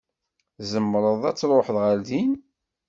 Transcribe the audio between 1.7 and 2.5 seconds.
ɣer din.